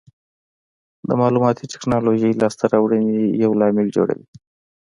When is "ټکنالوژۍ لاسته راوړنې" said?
1.73-3.17